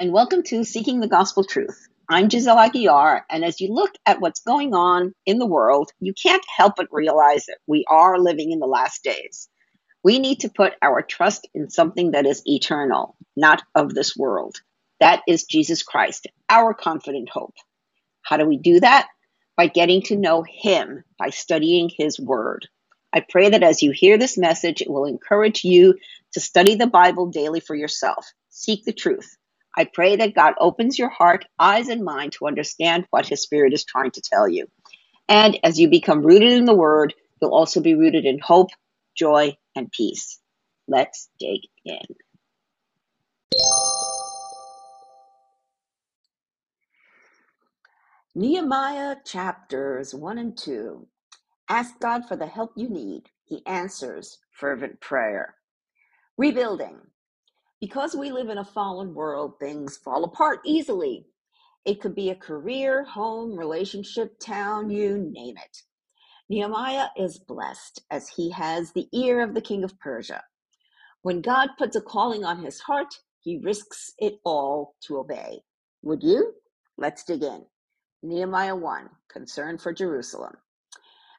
[0.00, 1.88] and welcome to Seeking the Gospel Truth.
[2.08, 6.14] I'm Giselle Aguiar, and as you look at what's going on in the world, you
[6.14, 9.48] can't help but realize that we are living in the last days.
[10.04, 14.58] We need to put our trust in something that is eternal, not of this world.
[15.00, 17.56] That is Jesus Christ, our confident hope.
[18.22, 19.08] How do we do that?
[19.56, 22.68] By getting to know Him, by studying His Word.
[23.12, 25.96] I pray that as you hear this message, it will encourage you
[26.34, 28.24] to study the Bible daily for yourself.
[28.48, 29.36] Seek the truth.
[29.76, 33.72] I pray that God opens your heart, eyes, and mind to understand what His Spirit
[33.72, 34.66] is trying to tell you.
[35.28, 38.70] And as you become rooted in the Word, you'll also be rooted in hope,
[39.16, 40.40] joy, and peace.
[40.88, 42.06] Let's dig in.
[48.34, 51.06] Nehemiah chapters 1 and 2.
[51.68, 53.24] Ask God for the help you need.
[53.44, 55.54] He answers fervent prayer.
[56.38, 56.98] Rebuilding.
[57.80, 61.26] Because we live in a fallen world, things fall apart easily.
[61.84, 65.78] It could be a career, home, relationship, town, you name it.
[66.48, 70.42] Nehemiah is blessed as he has the ear of the king of Persia.
[71.22, 75.60] When God puts a calling on his heart, he risks it all to obey.
[76.02, 76.54] Would you?
[76.96, 77.64] Let's dig in.
[78.22, 80.54] Nehemiah 1 Concern for Jerusalem.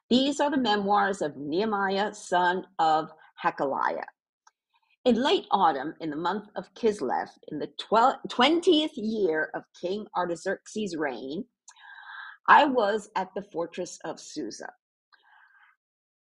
[0.08, 3.10] These are the memoirs of Nehemiah, son of
[3.44, 4.04] Hakaliah.
[5.10, 10.96] In late autumn, in the month of Kislev, in the 20th year of King Artaxerxes'
[10.96, 11.46] reign,
[12.46, 14.72] I was at the fortress of Susa.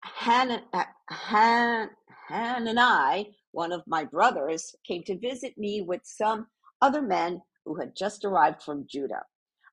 [0.05, 0.63] Han,
[1.11, 1.91] Han,
[2.29, 6.47] Han and I, one of my brothers, came to visit me with some
[6.81, 9.25] other men who had just arrived from Judah.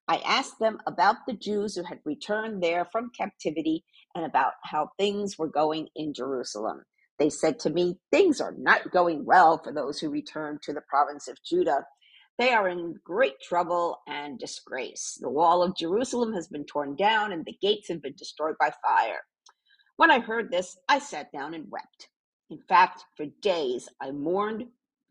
[0.08, 4.90] I asked them about the Jews who had returned there from captivity and about how
[4.98, 6.86] things were going in Jerusalem.
[7.20, 10.82] They said to me, Things are not going well for those who return to the
[10.82, 11.86] province of Judah.
[12.38, 15.18] They are in great trouble and disgrace.
[15.22, 18.74] The wall of Jerusalem has been torn down and the gates have been destroyed by
[18.84, 19.22] fire.
[19.96, 22.10] When I heard this, I sat down and wept.
[22.50, 24.66] In fact, for days I mourned,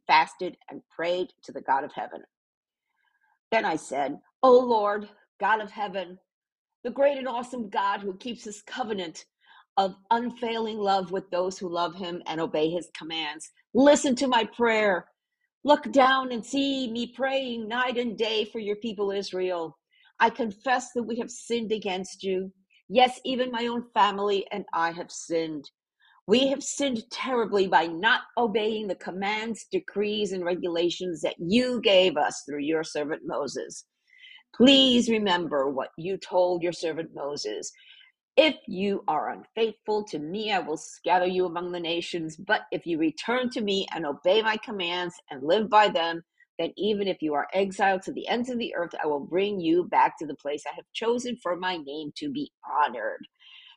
[0.07, 2.23] fasted, and prayed to the God of heaven.
[3.51, 5.09] Then I said, O Lord,
[5.41, 6.19] God of heaven,
[6.83, 9.25] the great and awesome God who keeps his covenant
[9.77, 13.51] of unfailing love with those who love him and obey his commands.
[13.75, 15.07] Listen to my prayer.
[15.65, 19.79] Look down and see me praying night and day for your people Israel.
[20.21, 22.53] I confess that we have sinned against you.
[22.89, 25.65] Yes, even my own family and I have sinned.
[26.27, 32.17] We have sinned terribly by not obeying the commands, decrees, and regulations that you gave
[32.17, 33.85] us through your servant Moses.
[34.55, 37.71] Please remember what you told your servant Moses.
[38.37, 42.37] If you are unfaithful to me, I will scatter you among the nations.
[42.37, 46.25] But if you return to me and obey my commands and live by them,
[46.59, 49.61] then even if you are exiled to the ends of the earth, I will bring
[49.61, 52.51] you back to the place I have chosen for my name to be
[52.85, 53.27] honored.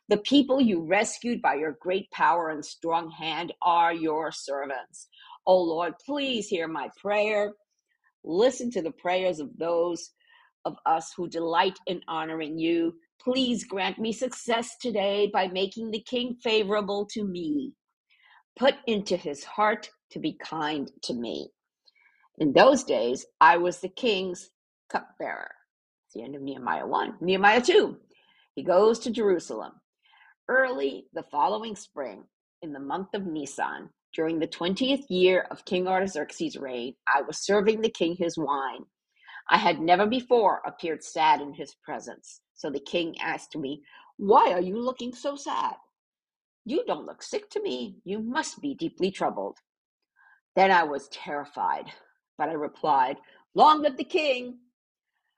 [0.08, 5.08] The people you rescued by your great power and strong hand are your servants.
[5.46, 7.52] O oh Lord, please hear my prayer.
[8.24, 10.10] Listen to the prayers of those
[10.64, 12.94] of us who delight in honoring you.
[13.20, 17.72] Please grant me success today by making the king favorable to me.
[18.58, 21.50] Put into his heart to be kind to me.
[22.38, 24.50] In those days, I was the king's
[24.90, 25.50] cupbearer.
[26.06, 27.16] It's the end of Nehemiah 1.
[27.20, 27.96] Nehemiah 2.
[28.54, 29.72] He goes to Jerusalem.
[30.48, 32.24] Early the following spring,
[32.62, 37.44] in the month of Nisan, during the twentieth year of King Artaxerxes' reign, I was
[37.44, 38.84] serving the king his wine.
[39.50, 42.40] I had never before appeared sad in his presence.
[42.58, 43.82] So the king asked me,
[44.16, 45.76] Why are you looking so sad?
[46.64, 48.00] You don't look sick to me.
[48.04, 49.58] You must be deeply troubled.
[50.56, 51.86] Then I was terrified,
[52.36, 53.16] but I replied,
[53.54, 54.58] Long live the king!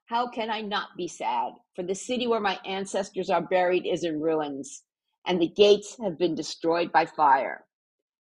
[0.07, 1.53] How can I not be sad?
[1.77, 4.83] For the city where my ancestors are buried is in ruins,
[5.27, 7.67] and the gates have been destroyed by fire.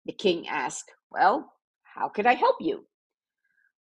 [0.05, 1.51] The king asked, Well,
[1.83, 2.85] how could I help you?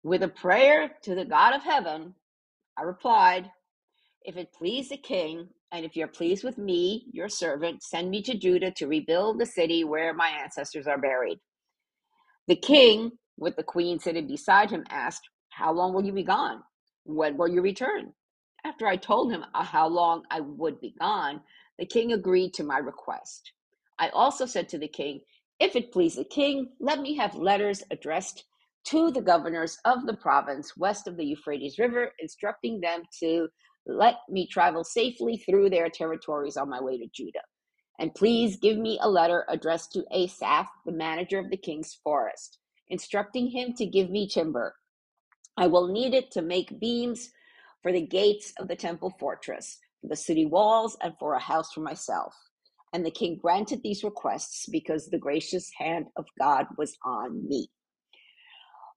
[0.03, 2.15] With a prayer to the God of heaven,
[2.77, 3.51] I replied,
[4.25, 8.23] If it please the king, and if you're pleased with me, your servant, send me
[8.23, 11.39] to Judah to rebuild the city where my ancestors are buried.
[12.49, 16.63] The king, with the queen sitting beside him, asked, How long will you be gone?
[17.05, 18.15] When will you return?
[18.67, 21.43] After I told him uh, how long I would be gone,
[21.81, 23.53] the king agreed to my request.
[23.99, 25.23] I also said to the king,
[25.61, 28.45] If it please the king, let me have letters addressed
[28.89, 33.49] to the governors of the province west of the Euphrates River, instructing them to
[33.89, 37.43] let me travel safely through their territories on my way to Judah.
[37.99, 42.59] And please give me a letter addressed to Asaph, the manager of the king's forest,
[42.89, 44.75] instructing him to give me timber.
[45.57, 47.31] I will need it to make beams
[47.83, 51.73] for the gates of the temple fortress, for the city walls, and for a house
[51.73, 52.35] for myself.
[52.93, 57.69] And the king granted these requests because the gracious hand of God was on me.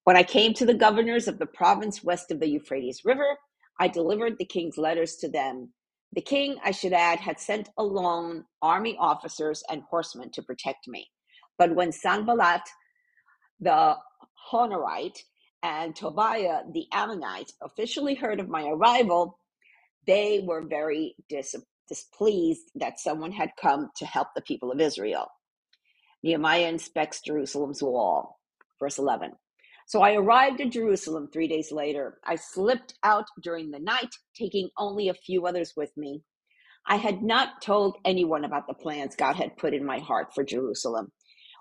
[0.03, 3.37] When I came to the governors of the province west of the Euphrates River,
[3.81, 5.74] I delivered the king's letters to them.
[6.13, 11.10] The king, I should add, had sent alone army officers and horsemen to protect me.
[11.57, 12.62] But when Sanballat
[13.60, 13.98] the
[14.51, 15.18] Horonite
[15.63, 19.39] and Tobiah the Ammonite officially heard of my arrival,
[20.06, 21.56] they were very dis-
[21.89, 25.28] displeased that someone had come to help the people of Israel.
[26.24, 28.39] Nehemiah inspects Jerusalem's wall.
[28.80, 29.31] Verse 11.
[29.91, 32.17] So I arrived at Jerusalem three days later.
[32.23, 36.21] I slipped out during the night, taking only a few others with me.
[36.88, 40.45] I had not told anyone about the plans God had put in my heart for
[40.45, 41.11] Jerusalem.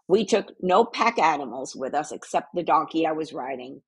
[0.07, 3.83] We took no pack animals with us except the donkey I was riding.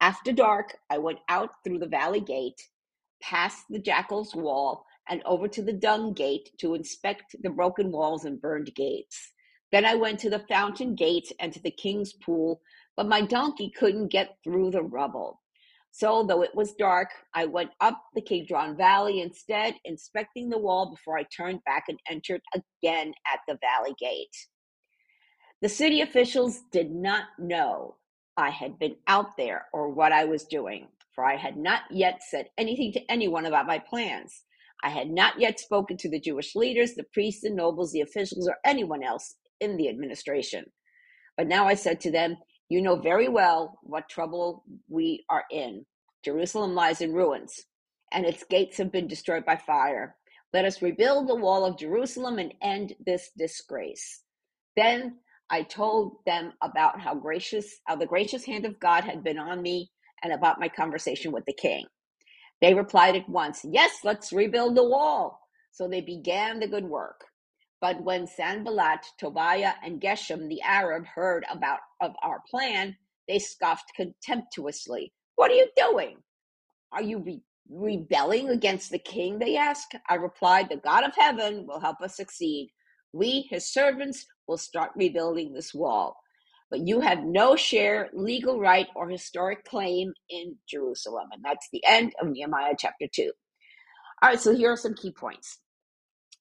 [0.00, 2.60] After dark, I went out through the valley gate,
[3.22, 8.24] past the jackal's wall, and over to the dung gate to inspect the broken walls
[8.24, 9.33] and burned gates.
[9.74, 12.60] Then I went to the fountain gate and to the king's pool,
[12.96, 15.42] but my donkey couldn't get through the rubble.
[15.90, 20.92] So, though it was dark, I went up the Kidron Valley instead, inspecting the wall
[20.92, 24.36] before I turned back and entered again at the valley gate.
[25.60, 27.96] The city officials did not know
[28.36, 30.86] I had been out there or what I was doing,
[31.16, 34.44] for I had not yet said anything to anyone about my plans.
[34.84, 38.46] I had not yet spoken to the Jewish leaders, the priests and nobles, the officials,
[38.46, 40.64] or anyone else in the administration.
[41.36, 42.36] But now I said to them,
[42.68, 45.84] You know very well what trouble we are in.
[46.24, 47.64] Jerusalem lies in ruins,
[48.12, 50.16] and its gates have been destroyed by fire.
[50.52, 54.22] Let us rebuild the wall of Jerusalem and end this disgrace.
[54.76, 55.16] Then
[55.50, 59.60] I told them about how gracious, how the gracious hand of God had been on
[59.60, 59.90] me
[60.22, 61.86] and about my conversation with the king.
[62.62, 65.40] They replied at once, Yes, let's rebuild the wall.
[65.72, 67.24] So they began the good work.
[67.80, 72.96] But when Sanballat, Tobiah, and Geshem the Arab heard about of our plan,
[73.28, 75.12] they scoffed contemptuously.
[75.36, 76.18] What are you doing?
[76.92, 79.38] Are you re- rebelling against the king?
[79.38, 79.94] They asked.
[80.08, 82.70] I replied, The God of heaven will help us succeed.
[83.12, 86.16] We, his servants, will start rebuilding this wall.
[86.70, 91.28] But you have no share, legal right, or historic claim in Jerusalem.
[91.32, 93.32] And that's the end of Nehemiah chapter 2.
[94.22, 95.58] All right, so here are some key points.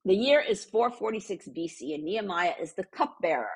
[0.06, 3.50] The year is 446 BC, and Nehemiah is the cupbearer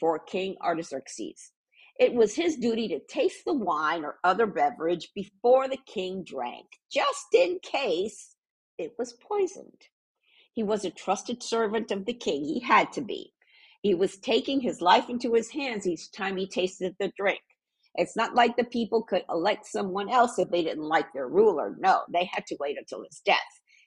[0.00, 1.52] for King Artaxerxes.
[2.00, 6.66] It was his duty to taste the wine or other beverage before the king drank,
[6.90, 8.36] just in case
[8.78, 9.82] it was poisoned.
[10.54, 12.44] He was a trusted servant of the king.
[12.44, 13.32] He had to be.
[13.82, 17.40] He was taking his life into his hands each time he tasted the drink.
[17.96, 21.76] It's not like the people could elect someone else if they didn't like their ruler.
[21.78, 23.38] No, they had to wait until his death.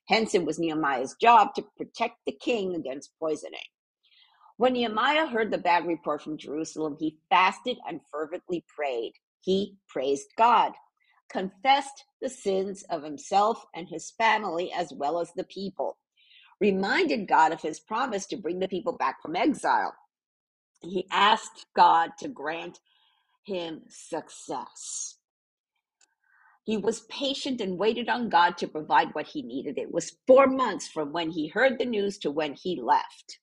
[0.08, 3.60] Hence, it was Nehemiah's job to protect the king against poisoning.
[4.58, 9.14] When Nehemiah heard the bad report from Jerusalem, he fasted and fervently prayed.
[9.42, 10.74] He praised God,
[11.30, 15.98] confessed the sins of himself and his family as well as the people
[16.60, 19.94] reminded God of his promise to bring the people back from exile.
[20.82, 22.80] He asked God to grant
[23.46, 25.17] him success.
[26.68, 29.78] He was patient and waited on God to provide what he needed.
[29.78, 33.40] It was four months from when he heard the news to when he left.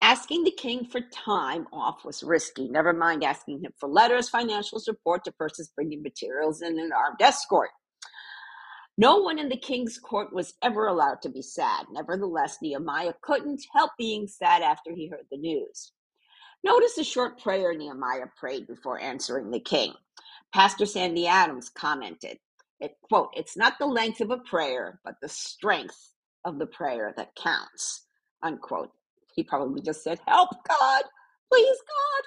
[0.00, 4.78] Asking the king for time off was risky, never mind asking him for letters, financial
[4.78, 7.70] support to persons bringing materials, and an armed escort.
[8.96, 11.86] No one in the king's court was ever allowed to be sad.
[11.90, 15.90] Nevertheless, Nehemiah couldn't help being sad after he heard the news.
[16.62, 19.94] Notice the short prayer Nehemiah prayed before answering the king.
[20.54, 22.38] Pastor Sandy Adams commented,
[22.80, 26.12] it, quote, it's not the length of a prayer, but the strength
[26.46, 28.06] of the prayer that counts,
[28.42, 28.92] unquote.
[29.36, 31.04] He probably just said, help God,
[31.52, 32.24] please God.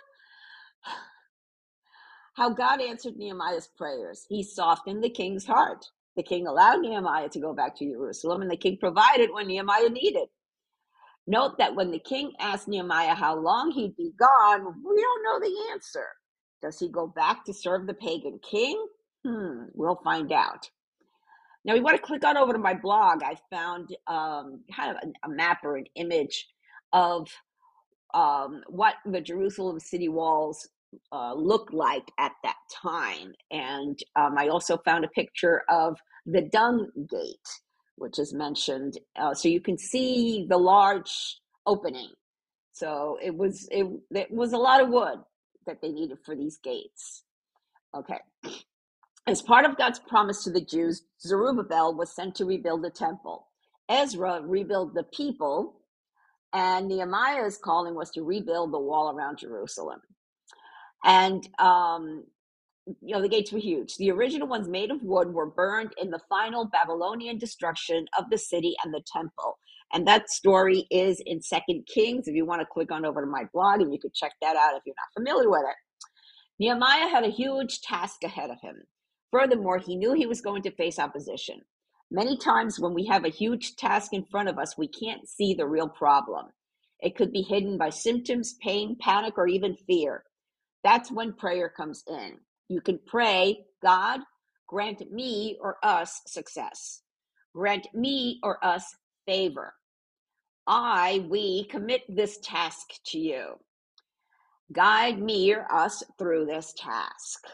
[2.35, 4.25] How God answered Nehemiah's prayers.
[4.29, 5.85] He softened the king's heart.
[6.17, 9.89] The king allowed Nehemiah to go back to Jerusalem, and the king provided when Nehemiah
[9.89, 10.29] needed.
[11.27, 15.39] Note that when the king asked Nehemiah how long he'd be gone, we don't know
[15.39, 16.07] the answer.
[16.61, 18.83] Does he go back to serve the pagan king?
[19.25, 20.69] Hmm, we'll find out.
[21.63, 23.23] Now, we want to click on over to my blog.
[23.23, 26.47] I found um, kind of a, a map or an image
[26.93, 27.29] of
[28.13, 30.67] um, what the Jerusalem city walls
[31.11, 33.33] uh, looked like at that time.
[33.51, 37.49] And um, I also found a picture of the dung gate,
[37.97, 38.97] which is mentioned.
[39.15, 42.11] Uh, so you can see the large opening.
[42.71, 45.17] So it was it, it was a lot of wood
[45.67, 47.23] that they needed for these gates.
[47.95, 48.19] Okay.
[49.27, 53.47] As part of God's promise to the Jews, Zerubbabel was sent to rebuild the temple.
[53.89, 55.81] Ezra rebuilt the people,
[56.53, 60.01] and Nehemiah's calling was to rebuild the wall around Jerusalem.
[61.05, 62.25] And um,
[63.01, 63.97] you know the gates were huge.
[63.97, 68.37] The original ones made of wood were burned in the final Babylonian destruction of the
[68.37, 69.57] city and the temple.
[69.93, 72.27] And that story is in Second Kings.
[72.27, 74.55] If you want to click on over to my blog, and you could check that
[74.55, 75.75] out if you're not familiar with it.
[76.59, 78.83] Nehemiah had a huge task ahead of him.
[79.31, 81.61] Furthermore, he knew he was going to face opposition.
[82.09, 85.53] Many times when we have a huge task in front of us, we can't see
[85.53, 86.47] the real problem.
[86.99, 90.23] It could be hidden by symptoms, pain, panic, or even fear.
[90.83, 92.37] That's when prayer comes in.
[92.69, 94.21] You can pray, God,
[94.67, 97.01] grant me or us success.
[97.53, 98.85] Grant me or us
[99.27, 99.73] favor.
[100.67, 103.45] I, we commit this task to you.
[104.73, 107.45] Guide me or us through this task.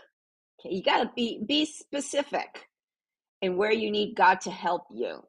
[0.60, 2.68] Okay, you got to be be specific
[3.42, 5.22] in where you need God to help you.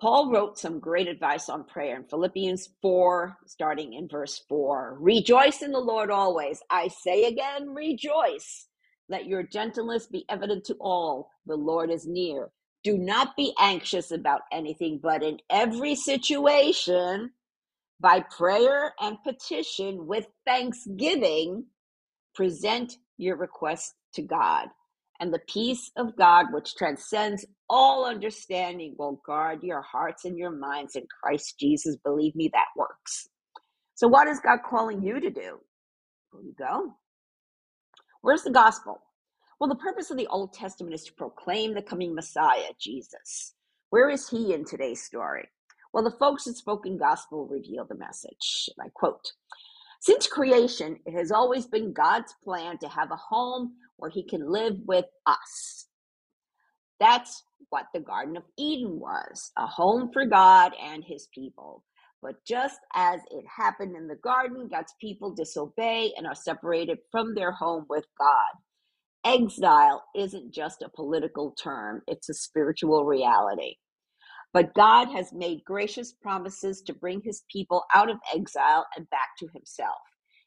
[0.00, 4.98] Paul wrote some great advice on prayer in Philippians 4, starting in verse 4.
[5.00, 6.60] Rejoice in the Lord always.
[6.70, 8.68] I say again, rejoice.
[9.08, 11.30] Let your gentleness be evident to all.
[11.46, 12.50] The Lord is near.
[12.84, 17.30] Do not be anxious about anything, but in every situation,
[18.00, 21.66] by prayer and petition with thanksgiving,
[22.34, 24.68] present your requests to God
[25.20, 30.50] and the peace of God, which transcends all understanding, will guard your hearts and your
[30.50, 31.96] minds in Christ Jesus.
[32.04, 33.28] Believe me, that works.
[33.94, 35.60] So, what is God calling you to do?
[36.32, 36.94] Here you go.
[38.22, 39.00] Where's the gospel?
[39.62, 43.54] Well, the purpose of the Old Testament is to proclaim the coming Messiah, Jesus.
[43.90, 45.48] Where is he in today's story?
[45.92, 48.68] Well, the folks that spoken gospel reveal the message.
[48.76, 49.34] And I quote
[50.00, 54.50] Since creation, it has always been God's plan to have a home where he can
[54.50, 55.86] live with us.
[56.98, 61.84] That's what the Garden of Eden was a home for God and his people.
[62.20, 67.36] But just as it happened in the garden, God's people disobey and are separated from
[67.36, 68.58] their home with God.
[69.24, 73.76] Exile isn't just a political term, it's a spiritual reality.
[74.52, 79.30] But God has made gracious promises to bring his people out of exile and back
[79.40, 79.98] to himself.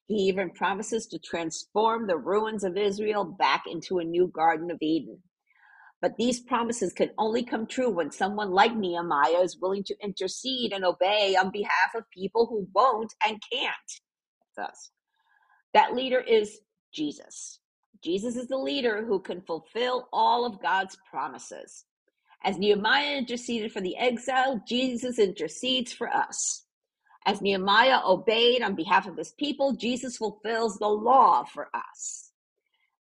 [0.07, 4.79] He even promises to transform the ruins of Israel back into a new Garden of
[4.81, 5.19] Eden.
[6.01, 10.73] But these promises can only come true when someone like Nehemiah is willing to intercede
[10.73, 13.75] and obey on behalf of people who won't and can't.
[14.57, 14.91] That's us.
[15.73, 16.59] That leader is
[16.93, 17.59] Jesus.
[18.05, 21.85] Jesus is the leader who can fulfill all of God's promises.
[22.43, 26.67] As Nehemiah interceded for the exile, Jesus intercedes for us.
[27.25, 32.29] As Nehemiah obeyed on behalf of his people, Jesus fulfills the law for us.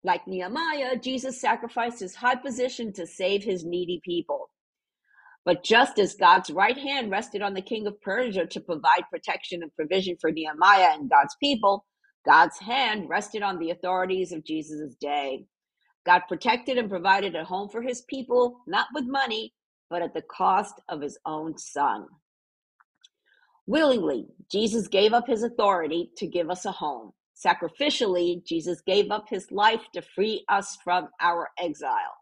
[0.06, 4.52] Like Nehemiah, Jesus sacrificed his high position to save his needy people.
[5.44, 9.64] But just as God's right hand rested on the king of Persia to provide protection
[9.64, 11.86] and provision for Nehemiah and God's people,
[12.26, 15.46] God's hand rested on the authorities of Jesus' day.
[16.06, 19.54] God protected and provided a home for his people, not with money,
[19.90, 22.08] but at the cost of his own son.
[23.66, 27.14] Willingly, Jesus gave up his authority to give us a home.
[27.36, 32.16] Sacrificially, Jesus gave up his life to free us from our exile.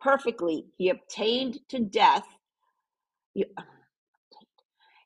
[0.00, 2.26] Perfectly, he obtained to death,
[3.34, 3.44] he,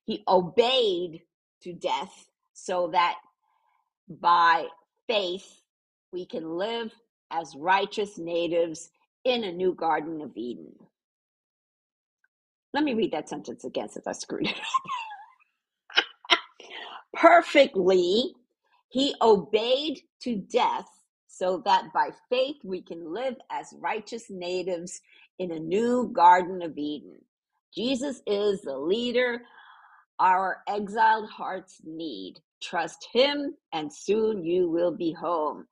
[0.05, 1.23] he obeyed
[1.63, 3.17] to death so that
[4.09, 4.67] by
[5.09, 5.63] faith
[6.13, 6.93] we can live
[7.31, 8.91] as righteous natives
[9.25, 10.73] in a new Garden of Eden.
[12.75, 14.83] Let me read that sentence again since I screwed it up
[17.15, 18.35] perfectly.
[18.91, 20.89] He obeyed to death
[21.29, 25.01] so that by faith we can live as righteous natives
[25.39, 27.17] in a new Garden of Eden.
[27.75, 29.43] Jesus is the leader
[30.21, 32.37] our exiled hearts need.
[32.63, 35.67] Trust him, and soon you will be home.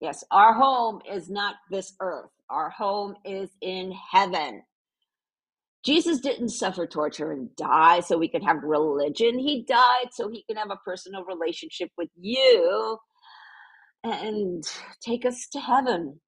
[0.00, 4.62] Yes, our home is not this earth, our home is in heaven.
[5.84, 9.38] Jesus didn't suffer torture and die so we could have religion.
[9.38, 12.98] He died so he can have a personal relationship with you
[14.02, 14.64] and
[15.02, 16.20] take us to heaven.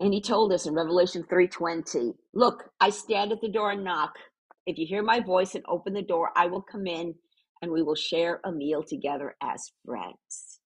[0.00, 4.18] And he told us in Revelation 3:20, "Look, I stand at the door and knock.
[4.66, 7.18] If you hear my voice and open the door, I will come in
[7.62, 10.60] and we will share a meal together as friends."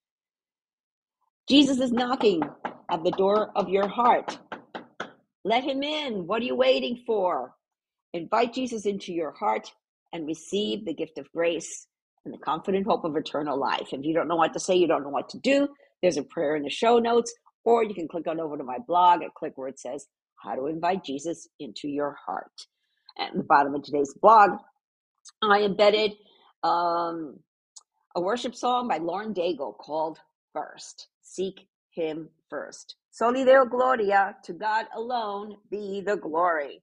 [1.49, 2.43] Jesus is knocking
[2.91, 4.39] at the door of your heart.
[5.45, 6.27] Let him in.
[6.27, 7.55] What are you waiting for?
[8.13, 9.73] Invite Jesus into your heart
[10.13, 11.89] and receive the gift of grace
[12.25, 13.93] and the confident hope of eternal life.
[13.93, 15.69] If you don't know what to say, you don't know what to do,
[16.03, 17.35] there's a prayer in the show notes,
[17.65, 20.07] Or you can click on over to my blog and click where it says
[20.43, 22.67] How to Invite Jesus into Your Heart.
[23.19, 24.53] At the bottom of today's blog,
[25.43, 26.13] I embedded
[26.62, 27.38] um,
[28.14, 30.19] a worship song by Lauren Daigle called
[30.52, 31.09] First.
[31.23, 32.97] Seek Him First.
[33.11, 36.83] Soli Deo Gloria, to God alone be the glory.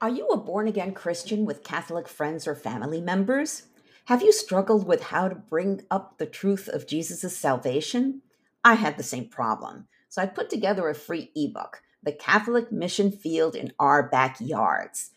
[0.00, 3.64] Are you a born again Christian with Catholic friends or family members?
[4.04, 8.22] Have you struggled with how to bring up the truth of Jesus' salvation?
[8.62, 9.88] I had the same problem.
[10.08, 15.10] So I put together a free ebook, The Catholic Mission Field in Our Backyards.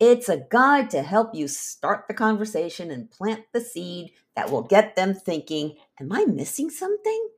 [0.00, 4.62] It's a guide to help you start the conversation and plant the seed that will
[4.62, 7.28] get them thinking, Am I missing something?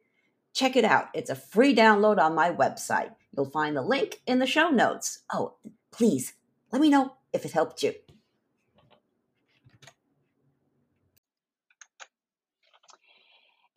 [0.54, 1.08] Check it out.
[1.12, 3.10] It's a free download on my website.
[3.36, 5.18] You'll find the link in the show notes.
[5.30, 5.56] Oh,
[5.92, 6.32] please
[6.72, 7.92] let me know if it helped you.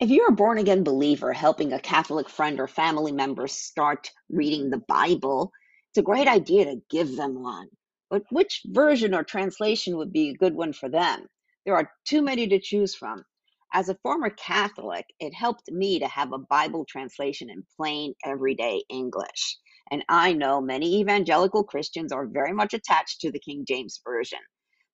[0.00, 4.70] If you're a born again believer helping a Catholic friend or family member start reading
[4.70, 5.50] the Bible,
[5.90, 7.66] it's a great idea to give them one.
[8.08, 11.26] But which version or translation would be a good one for them?
[11.66, 13.24] There are too many to choose from.
[13.72, 18.84] As a former Catholic, it helped me to have a Bible translation in plain, everyday
[18.88, 19.58] English.
[19.90, 24.38] And I know many evangelical Christians are very much attached to the King James Version.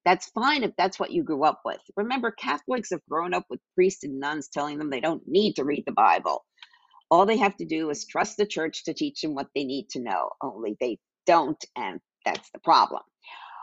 [0.04, 1.80] That's fine if that's what you grew up with.
[1.96, 5.64] Remember, Catholics have grown up with priests and nuns telling them they don't need to
[5.64, 6.44] read the Bible.
[7.11, 9.88] All they have to do is trust the church to teach them what they need
[9.90, 13.02] to know, only they don't, and that's the problem.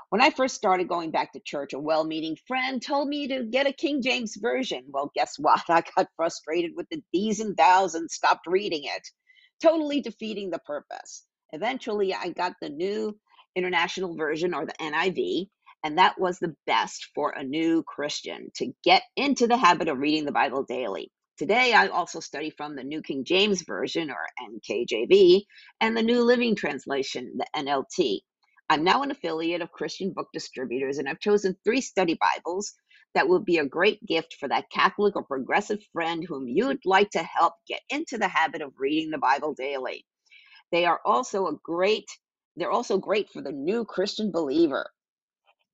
[0.09, 3.45] When I first started going back to church, a well meaning friend told me to
[3.45, 4.83] get a King James Version.
[4.89, 5.63] Well, guess what?
[5.69, 9.03] I got frustrated with the these and thous and stopped reading it
[9.61, 11.25] totally defeating the purpose.
[11.53, 13.17] Eventually, I got the new
[13.55, 15.49] international version or the NIV,
[15.83, 19.99] and that was the best for a new Christian to get into the habit of
[19.99, 21.11] reading the Bible daily.
[21.37, 25.41] Today, I also study from the New King James Version or NKJV
[25.81, 28.19] and the New Living Translation, the NLT.
[28.69, 32.73] I'm now an affiliate of Christian Book Distributors, and I've chosen three study Bibles
[33.15, 37.09] that will be a great gift for that Catholic or progressive friend whom you'd like
[37.11, 40.05] to help get into the habit of reading the Bible daily.
[40.71, 42.05] They are also a great
[42.57, 44.91] they're also great for the new Christian believer.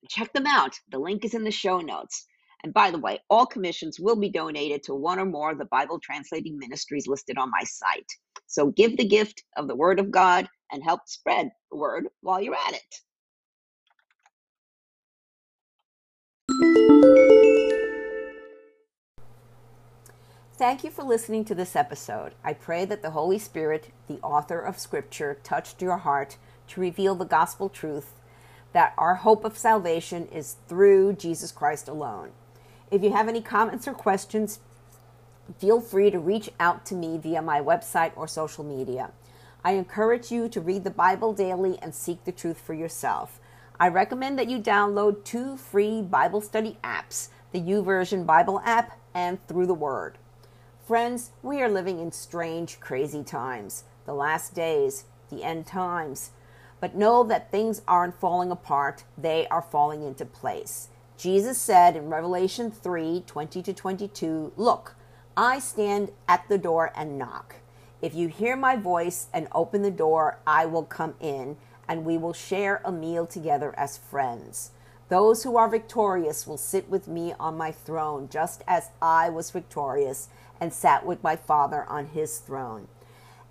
[0.09, 0.79] Check them out.
[0.89, 2.25] The link is in the show notes.
[2.63, 5.65] And by the way, all commissions will be donated to one or more of the
[5.65, 8.11] Bible translating ministries listed on my site.
[8.47, 12.41] So give the gift of the Word of God and help spread the word while
[12.41, 12.95] you're at it.
[20.57, 22.33] Thank you for listening to this episode.
[22.43, 26.37] I pray that the Holy Spirit, the author of Scripture, touched your heart
[26.69, 28.15] to reveal the gospel truth
[28.73, 32.31] that our hope of salvation is through Jesus Christ alone.
[32.91, 34.59] If you have any comments or questions,
[35.59, 39.11] feel free to reach out to me via my website or social media.
[39.63, 43.39] I encourage you to read the Bible daily and seek the truth for yourself.
[43.79, 49.45] I recommend that you download two free Bible study apps the YouVersion Bible app and
[49.47, 50.17] Through the Word.
[50.85, 56.31] Friends, we are living in strange, crazy times, the last days, the end times.
[56.79, 60.89] But know that things aren't falling apart, they are falling into place.
[61.17, 64.95] Jesus said in Revelation 3 20 to 22, Look,
[65.35, 67.55] I stand at the door and knock.
[68.01, 72.17] If you hear my voice and open the door, I will come in, and we
[72.17, 74.71] will share a meal together as friends.
[75.09, 79.51] Those who are victorious will sit with me on my throne, just as I was
[79.51, 82.87] victorious and sat with my Father on his throne.